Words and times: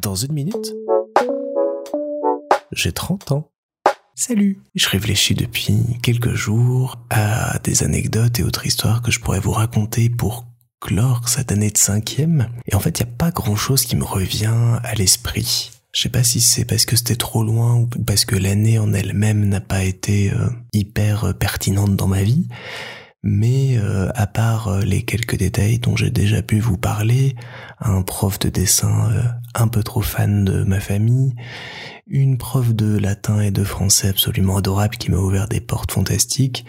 Dans 0.00 0.14
une 0.14 0.32
minute, 0.32 0.74
j'ai 2.72 2.92
30 2.92 3.32
ans. 3.32 3.50
Salut 4.14 4.60
Je 4.74 4.88
réfléchis 4.88 5.34
depuis 5.34 5.98
quelques 6.02 6.34
jours 6.34 6.96
à 7.10 7.58
des 7.60 7.82
anecdotes 7.82 8.38
et 8.38 8.42
autres 8.42 8.66
histoires 8.66 9.02
que 9.02 9.10
je 9.10 9.20
pourrais 9.20 9.40
vous 9.40 9.52
raconter 9.52 10.10
pour 10.10 10.46
clore 10.80 11.28
cette 11.28 11.52
année 11.52 11.70
de 11.70 11.78
cinquième. 11.78 12.48
Et 12.66 12.74
en 12.74 12.80
fait, 12.80 13.00
il 13.00 13.04
n'y 13.04 13.10
a 13.10 13.14
pas 13.16 13.30
grand-chose 13.30 13.84
qui 13.84 13.96
me 13.96 14.04
revient 14.04 14.78
à 14.82 14.94
l'esprit. 14.94 15.70
Je 15.92 16.02
sais 16.02 16.08
pas 16.08 16.22
si 16.22 16.40
c'est 16.40 16.64
parce 16.64 16.84
que 16.84 16.96
c'était 16.96 17.16
trop 17.16 17.42
loin 17.42 17.74
ou 17.74 17.86
parce 18.04 18.24
que 18.24 18.36
l'année 18.36 18.78
en 18.78 18.92
elle-même 18.92 19.48
n'a 19.48 19.60
pas 19.60 19.84
été 19.84 20.32
euh, 20.32 20.48
hyper 20.72 21.34
pertinente 21.38 21.96
dans 21.96 22.08
ma 22.08 22.22
vie. 22.22 22.46
Mais 23.24 23.76
euh, 23.78 24.10
à 24.14 24.28
part 24.28 24.68
euh, 24.68 24.80
les 24.82 25.02
quelques 25.02 25.36
détails 25.36 25.80
dont 25.80 25.96
j'ai 25.96 26.10
déjà 26.10 26.40
pu 26.40 26.60
vous 26.60 26.76
parler, 26.76 27.34
un 27.80 28.02
prof 28.02 28.38
de 28.38 28.48
dessin 28.48 29.10
euh, 29.10 29.22
un 29.56 29.66
peu 29.66 29.82
trop 29.82 30.02
fan 30.02 30.44
de 30.44 30.62
ma 30.62 30.78
famille, 30.78 31.34
une 32.06 32.38
prof 32.38 32.72
de 32.72 32.96
latin 32.96 33.40
et 33.40 33.50
de 33.50 33.64
français 33.64 34.08
absolument 34.08 34.58
adorable 34.58 34.96
qui 34.96 35.10
m'a 35.10 35.16
ouvert 35.16 35.48
des 35.48 35.60
portes 35.60 35.90
fantastiques, 35.90 36.64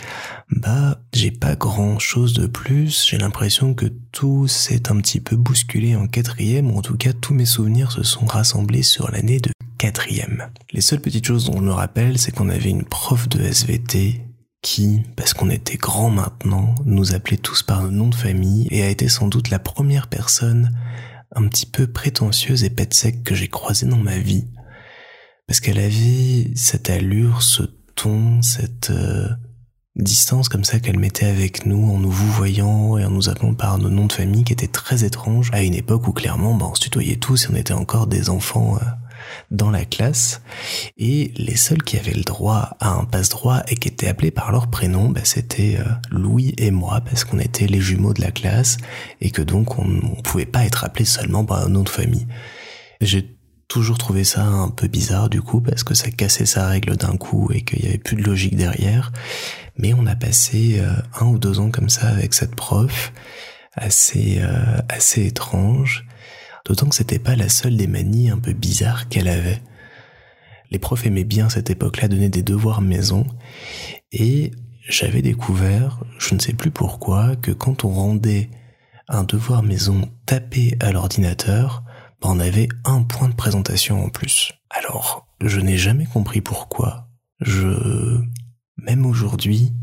bah 0.49 0.99
j'ai 1.13 1.29
pas 1.29 1.55
grand 1.55 1.99
chose 1.99 2.33
de 2.33 2.47
plus, 2.47 3.05
j'ai 3.07 3.19
l'impression 3.19 3.75
que 3.75 3.85
tout 4.11 4.47
s'est 4.47 4.91
un 4.91 4.97
petit 4.97 5.21
peu 5.21 5.35
bousculé 5.35 5.95
en 5.95 6.07
quatrième, 6.07 6.71
ou 6.71 6.79
en 6.79 6.81
tout 6.81 6.97
cas 6.97 7.13
tous 7.13 7.35
mes 7.35 7.45
souvenirs 7.45 7.91
se 7.91 8.01
sont 8.01 8.25
rassemblés 8.25 8.83
sur 8.83 9.11
l'année 9.11 9.39
de 9.39 9.51
quatrième. 9.77 10.49
Les 10.73 10.81
seules 10.81 10.99
petites 10.99 11.27
choses 11.27 11.45
dont 11.45 11.57
je 11.57 11.63
me 11.63 11.71
rappelle, 11.71 12.17
c'est 12.17 12.31
qu'on 12.31 12.49
avait 12.49 12.69
une 12.69 12.85
prof 12.85 13.29
de 13.29 13.39
SVT 13.39 14.28
qui, 14.61 15.03
parce 15.15 15.33
qu'on 15.33 15.49
était 15.49 15.77
grands 15.77 16.09
maintenant, 16.09 16.75
nous 16.85 17.13
appelait 17.15 17.37
tous 17.37 17.63
par 17.63 17.83
nos 17.83 17.91
noms 17.91 18.07
de 18.09 18.15
famille 18.15 18.67
et 18.71 18.83
a 18.83 18.89
été 18.89 19.07
sans 19.07 19.27
doute 19.27 19.49
la 19.49 19.59
première 19.59 20.07
personne 20.07 20.75
un 21.35 21.47
petit 21.47 21.65
peu 21.65 21.87
prétentieuse 21.87 22.63
et 22.63 22.69
pète 22.69 22.93
sec 22.93 23.23
que 23.23 23.35
j'ai 23.35 23.47
croisée 23.47 23.85
dans 23.85 23.97
ma 23.97 24.17
vie. 24.17 24.47
Parce 25.47 25.59
qu'elle 25.59 25.79
avait 25.79 26.51
cette 26.55 26.89
allure, 26.89 27.41
ce 27.41 27.63
ton, 27.95 28.41
cette 28.41 28.91
euh, 28.91 29.27
distance 29.95 30.49
comme 30.49 30.63
ça 30.63 30.79
qu'elle 30.79 30.99
mettait 30.99 31.25
avec 31.25 31.65
nous 31.65 31.91
en 31.91 31.97
nous 31.97 32.11
vous 32.11 32.31
voyant 32.31 32.97
et 32.97 33.05
en 33.05 33.11
nous 33.11 33.29
appelant 33.29 33.53
par 33.53 33.77
nos 33.77 33.89
noms 33.89 34.05
de 34.05 34.13
famille 34.13 34.43
qui 34.43 34.53
était 34.53 34.67
très 34.67 35.03
étrange 35.03 35.49
à 35.51 35.63
une 35.63 35.73
époque 35.73 36.07
où 36.07 36.13
clairement 36.13 36.53
bah, 36.55 36.67
on 36.69 36.75
se 36.75 36.81
tutoyait 36.81 37.17
tous 37.17 37.45
et 37.45 37.47
on 37.51 37.55
était 37.55 37.73
encore 37.73 38.07
des 38.07 38.29
enfants 38.29 38.77
euh, 38.77 38.85
dans 39.51 39.71
la 39.71 39.85
classe 39.85 40.41
et 40.97 41.31
les 41.35 41.55
seuls 41.55 41.83
qui 41.83 41.97
avaient 41.97 42.13
le 42.13 42.23
droit 42.23 42.77
à 42.79 42.91
un 42.91 43.05
passe-droit 43.05 43.63
et 43.67 43.75
qui 43.75 43.87
étaient 43.87 44.07
appelés 44.07 44.31
par 44.31 44.51
leur 44.51 44.67
prénom, 44.67 45.09
bah, 45.09 45.21
c'était 45.23 45.77
euh, 45.79 45.85
Louis 46.11 46.53
et 46.57 46.71
moi 46.71 47.01
parce 47.01 47.23
qu'on 47.23 47.39
était 47.39 47.67
les 47.67 47.81
jumeaux 47.81 48.13
de 48.13 48.21
la 48.21 48.31
classe 48.31 48.77
et 49.21 49.31
que 49.31 49.41
donc 49.41 49.79
on 49.79 49.85
ne 49.85 50.21
pouvait 50.21 50.45
pas 50.45 50.65
être 50.65 50.83
appelé 50.83 51.05
seulement 51.05 51.45
par 51.45 51.63
un 51.63 51.69
nom 51.69 51.83
de 51.83 51.89
famille. 51.89 52.27
J'ai 53.01 53.35
toujours 53.67 53.97
trouvé 53.97 54.23
ça 54.23 54.43
un 54.43 54.69
peu 54.69 54.87
bizarre 54.87 55.29
du 55.29 55.41
coup 55.41 55.61
parce 55.61 55.83
que 55.83 55.93
ça 55.93 56.09
cassait 56.09 56.45
sa 56.45 56.67
règle 56.67 56.97
d'un 56.97 57.15
coup 57.15 57.49
et 57.53 57.61
qu'il 57.61 57.83
y 57.83 57.87
avait 57.87 57.97
plus 57.97 58.17
de 58.17 58.23
logique 58.23 58.55
derrière. 58.55 59.11
Mais 59.77 59.93
on 59.93 60.05
a 60.07 60.15
passé 60.15 60.79
euh, 60.79 60.91
un 61.21 61.27
ou 61.27 61.39
deux 61.39 61.59
ans 61.59 61.71
comme 61.71 61.89
ça 61.89 62.07
avec 62.09 62.33
cette 62.33 62.55
prof 62.55 63.13
assez 63.75 64.39
euh, 64.41 64.77
assez 64.89 65.27
étrange 65.27 66.05
d'autant 66.69 66.87
que 66.87 66.95
c'était 66.95 67.17
pas 67.17 67.35
la 67.35 67.49
seule 67.49 67.75
des 67.77 67.87
manies 67.87 68.29
un 68.29 68.37
peu 68.37 68.53
bizarres 68.53 69.09
qu'elle 69.09 69.27
avait. 69.27 69.59
Les 70.69 70.77
profs 70.77 71.07
aimaient 71.07 71.23
bien 71.23 71.49
cette 71.49 71.71
époque-là 71.71 72.07
donner 72.07 72.29
des 72.29 72.43
devoirs 72.43 72.81
maison, 72.81 73.25
et 74.11 74.51
j'avais 74.87 75.23
découvert, 75.23 76.03
je 76.19 76.35
ne 76.35 76.39
sais 76.39 76.53
plus 76.53 76.69
pourquoi, 76.69 77.35
que 77.37 77.49
quand 77.49 77.85
on 77.85 77.89
rendait 77.89 78.51
un 79.07 79.23
devoir 79.23 79.63
maison 79.63 80.11
tapé 80.27 80.77
à 80.79 80.91
l'ordinateur, 80.91 81.83
ben, 82.21 82.29
on 82.33 82.39
avait 82.39 82.69
un 82.85 83.01
point 83.01 83.29
de 83.29 83.35
présentation 83.35 84.05
en 84.05 84.09
plus. 84.09 84.53
Alors, 84.69 85.27
je 85.41 85.59
n'ai 85.59 85.77
jamais 85.79 86.05
compris 86.05 86.41
pourquoi. 86.41 87.09
Je, 87.39 88.21
même 88.77 89.07
aujourd'hui, 89.07 89.73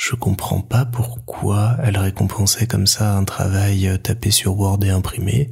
je 0.00 0.14
comprends 0.14 0.62
pas 0.62 0.86
pourquoi 0.86 1.76
elle 1.82 1.98
récompensait 1.98 2.66
comme 2.66 2.86
ça 2.86 3.18
un 3.18 3.24
travail 3.24 4.00
tapé 4.02 4.30
sur 4.30 4.58
Word 4.58 4.78
et 4.82 4.88
imprimé 4.88 5.50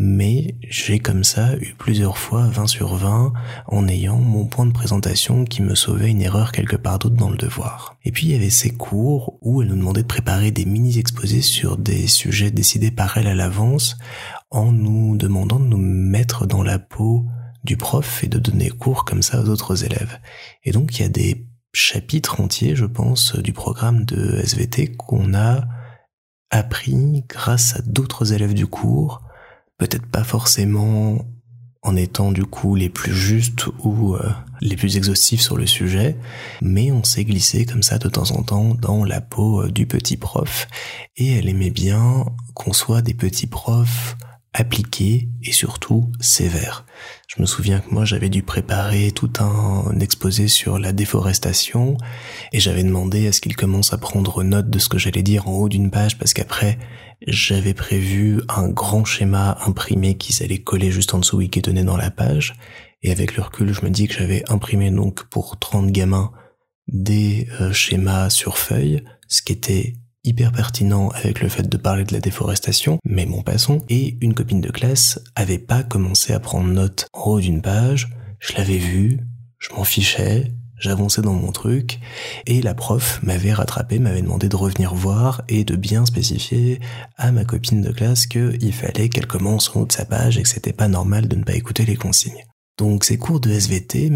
mais 0.00 0.54
j'ai 0.62 1.00
comme 1.00 1.24
ça 1.24 1.56
eu 1.56 1.74
plusieurs 1.76 2.18
fois 2.18 2.46
20 2.46 2.68
sur 2.68 2.94
20 2.94 3.32
en 3.66 3.88
ayant 3.88 4.16
mon 4.16 4.46
point 4.46 4.64
de 4.64 4.72
présentation 4.72 5.44
qui 5.44 5.60
me 5.60 5.74
sauvait 5.74 6.08
une 6.08 6.22
erreur 6.22 6.52
quelque 6.52 6.76
part 6.76 7.00
d'autre 7.00 7.16
dans 7.16 7.30
le 7.30 7.36
devoir. 7.36 7.96
Et 8.04 8.12
puis 8.12 8.28
il 8.28 8.32
y 8.32 8.36
avait 8.36 8.48
ces 8.48 8.70
cours 8.70 9.38
où 9.42 9.60
elle 9.60 9.68
nous 9.68 9.76
demandait 9.76 10.02
de 10.02 10.06
préparer 10.06 10.52
des 10.52 10.66
mini-exposés 10.66 11.42
sur 11.42 11.76
des 11.76 12.06
sujets 12.06 12.52
décidés 12.52 12.92
par 12.92 13.18
elle 13.18 13.26
à 13.26 13.34
l'avance 13.34 13.98
en 14.50 14.70
nous 14.70 15.16
demandant 15.16 15.58
de 15.58 15.66
nous 15.66 15.78
mettre 15.78 16.46
dans 16.46 16.62
la 16.62 16.78
peau 16.78 17.26
du 17.64 17.76
prof 17.76 18.22
et 18.22 18.28
de 18.28 18.38
donner 18.38 18.70
cours 18.70 19.04
comme 19.04 19.22
ça 19.22 19.42
aux 19.42 19.48
autres 19.48 19.84
élèves. 19.84 20.20
Et 20.62 20.70
donc 20.70 20.96
il 20.96 21.02
y 21.02 21.06
a 21.06 21.08
des 21.08 21.47
chapitres 21.78 22.40
entiers, 22.40 22.74
je 22.74 22.84
pense, 22.84 23.36
du 23.36 23.52
programme 23.52 24.04
de 24.04 24.36
SVT 24.38 24.96
qu'on 24.96 25.32
a 25.32 25.64
appris 26.50 27.24
grâce 27.28 27.76
à 27.76 27.82
d'autres 27.82 28.32
élèves 28.32 28.54
du 28.54 28.66
cours, 28.66 29.22
peut-être 29.78 30.06
pas 30.06 30.24
forcément 30.24 31.24
en 31.82 31.94
étant 31.94 32.32
du 32.32 32.44
coup 32.44 32.74
les 32.74 32.88
plus 32.88 33.14
justes 33.14 33.66
ou 33.84 34.16
euh, 34.16 34.28
les 34.60 34.76
plus 34.76 34.96
exhaustifs 34.96 35.40
sur 35.40 35.56
le 35.56 35.66
sujet, 35.66 36.16
mais 36.60 36.90
on 36.90 37.04
s'est 37.04 37.24
glissé 37.24 37.64
comme 37.64 37.84
ça 37.84 37.98
de 37.98 38.08
temps 38.08 38.32
en 38.32 38.42
temps 38.42 38.74
dans 38.74 39.04
la 39.04 39.20
peau 39.20 39.62
euh, 39.62 39.70
du 39.70 39.86
petit 39.86 40.16
prof, 40.16 40.66
et 41.16 41.36
elle 41.36 41.48
aimait 41.48 41.70
bien 41.70 42.26
qu'on 42.54 42.72
soit 42.72 43.02
des 43.02 43.14
petits 43.14 43.46
profs 43.46 44.16
appliqués 44.52 45.28
et 45.42 45.52
surtout 45.52 46.10
sévères. 46.20 46.84
Je 47.28 47.40
me 47.40 47.46
souviens 47.46 47.80
que 47.80 47.90
moi 47.90 48.04
j'avais 48.04 48.28
dû 48.28 48.42
préparer 48.42 49.12
tout 49.12 49.32
un 49.40 49.98
exposé 50.00 50.48
sur 50.48 50.78
la 50.78 50.92
déforestation 50.92 51.96
et 52.52 52.60
j'avais 52.60 52.82
demandé 52.82 53.28
à 53.28 53.32
ce 53.32 53.40
qu'il 53.40 53.56
commence 53.56 53.92
à 53.92 53.98
prendre 53.98 54.42
note 54.42 54.70
de 54.70 54.78
ce 54.78 54.88
que 54.88 54.98
j'allais 54.98 55.22
dire 55.22 55.48
en 55.48 55.52
haut 55.52 55.68
d'une 55.68 55.90
page 55.90 56.18
parce 56.18 56.34
qu'après 56.34 56.78
j'avais 57.26 57.74
prévu 57.74 58.40
un 58.48 58.68
grand 58.68 59.04
schéma 59.04 59.58
imprimé 59.66 60.16
qui 60.16 60.42
allait 60.42 60.58
coller 60.58 60.90
juste 60.90 61.14
en 61.14 61.18
dessous 61.18 61.40
et 61.40 61.48
qui 61.48 61.62
tenait 61.62 61.84
dans 61.84 61.96
la 61.96 62.10
page. 62.10 62.54
Et 63.02 63.10
avec 63.10 63.36
le 63.36 63.42
recul, 63.42 63.72
je 63.72 63.84
me 63.84 63.90
dis 63.90 64.08
que 64.08 64.14
j'avais 64.14 64.44
imprimé 64.50 64.90
donc 64.90 65.24
pour 65.24 65.58
30 65.58 65.90
gamins 65.90 66.32
des 66.88 67.48
euh, 67.60 67.72
schémas 67.72 68.30
sur 68.30 68.56
feuille, 68.56 69.04
ce 69.28 69.42
qui 69.42 69.52
était 69.52 69.94
hyper 70.28 70.52
pertinent 70.52 71.08
avec 71.08 71.40
le 71.40 71.48
fait 71.48 71.68
de 71.68 71.76
parler 71.76 72.04
de 72.04 72.12
la 72.12 72.20
déforestation, 72.20 72.98
mais 73.04 73.26
mon 73.26 73.42
passons, 73.42 73.78
et 73.88 74.18
une 74.20 74.34
copine 74.34 74.60
de 74.60 74.70
classe 74.70 75.20
avait 75.34 75.58
pas 75.58 75.82
commencé 75.82 76.32
à 76.32 76.40
prendre 76.40 76.68
note 76.68 77.06
en 77.12 77.30
haut 77.30 77.40
d'une 77.40 77.62
page, 77.62 78.10
je 78.40 78.52
l'avais 78.56 78.78
vu, 78.78 79.20
je 79.58 79.74
m'en 79.74 79.84
fichais, 79.84 80.52
J'avançais 80.80 81.22
dans 81.22 81.32
mon 81.32 81.50
truc 81.50 81.98
et 82.46 82.62
la 82.62 82.72
prof 82.72 83.18
m'avait 83.24 83.52
rattrapé, 83.52 83.98
m'avait 83.98 84.22
demandé 84.22 84.48
de 84.48 84.54
revenir 84.54 84.94
voir 84.94 85.42
et 85.48 85.64
de 85.64 85.74
bien 85.74 86.06
spécifier 86.06 86.78
à 87.16 87.32
ma 87.32 87.44
copine 87.44 87.82
de 87.82 87.90
classe 87.90 88.28
qu'il 88.28 88.72
fallait 88.72 89.08
qu'elle 89.08 89.26
commence 89.26 89.74
en 89.74 89.80
haut 89.80 89.86
de 89.86 89.92
sa 89.92 90.04
page 90.04 90.38
et 90.38 90.42
que 90.42 90.48
c'était 90.48 90.72
pas 90.72 90.86
normal 90.86 91.26
de 91.26 91.34
ne 91.34 91.42
pas 91.42 91.54
écouter 91.54 91.84
les 91.84 91.96
consignes. 91.96 92.44
Donc 92.78 93.02
ces 93.02 93.18
cours 93.18 93.40
de 93.40 93.50
SVT, 93.50 94.08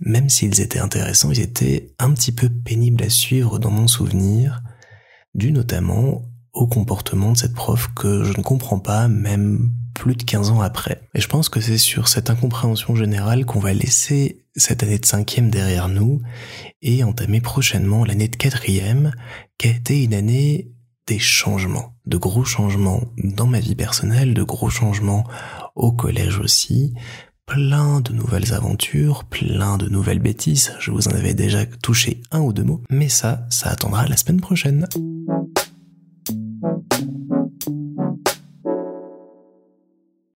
même 0.00 0.30
s'ils 0.30 0.60
étaient 0.62 0.78
intéressants, 0.78 1.32
ils 1.32 1.40
étaient 1.40 1.92
un 1.98 2.12
petit 2.12 2.32
peu 2.32 2.48
pénibles 2.48 3.04
à 3.04 3.10
suivre 3.10 3.58
dans 3.58 3.70
mon 3.70 3.86
souvenir, 3.86 4.62
dû 5.34 5.52
notamment 5.52 6.22
au 6.52 6.66
comportement 6.66 7.32
de 7.32 7.36
cette 7.36 7.54
prof 7.54 7.90
que 7.94 8.24
je 8.24 8.36
ne 8.36 8.42
comprends 8.42 8.80
pas, 8.80 9.08
même 9.08 9.70
plus 9.94 10.16
de 10.16 10.22
15 10.22 10.50
ans 10.50 10.60
après. 10.60 11.02
Et 11.14 11.20
je 11.20 11.28
pense 11.28 11.48
que 11.48 11.60
c'est 11.60 11.78
sur 11.78 12.08
cette 12.08 12.30
incompréhension 12.30 12.96
générale 12.96 13.44
qu'on 13.44 13.60
va 13.60 13.72
laisser 13.72 14.44
cette 14.56 14.82
année 14.82 14.98
de 14.98 15.06
cinquième 15.06 15.50
derrière 15.50 15.88
nous 15.88 16.20
et 16.82 17.04
entamer 17.04 17.40
prochainement 17.40 18.04
l'année 18.04 18.28
de 18.28 18.36
quatrième, 18.36 19.12
qui 19.58 19.68
a 19.68 19.72
été 19.72 20.02
une 20.02 20.14
année 20.14 20.72
des 21.06 21.18
changements, 21.18 21.94
de 22.06 22.16
gros 22.16 22.44
changements 22.44 23.02
dans 23.22 23.46
ma 23.46 23.60
vie 23.60 23.74
personnelle, 23.74 24.34
de 24.34 24.42
gros 24.42 24.70
changements 24.70 25.24
au 25.74 25.92
collège 25.92 26.38
aussi, 26.38 26.94
plein 27.50 28.00
de 28.00 28.12
nouvelles 28.12 28.54
aventures, 28.54 29.24
plein 29.24 29.76
de 29.76 29.88
nouvelles 29.88 30.20
bêtises, 30.20 30.72
je 30.78 30.92
vous 30.92 31.08
en 31.08 31.10
avais 31.10 31.34
déjà 31.34 31.66
touché 31.66 32.22
un 32.30 32.38
ou 32.38 32.52
deux 32.52 32.62
mots, 32.62 32.80
mais 32.90 33.08
ça, 33.08 33.44
ça 33.50 33.70
attendra 33.70 34.06
la 34.06 34.16
semaine 34.16 34.40
prochaine. 34.40 34.86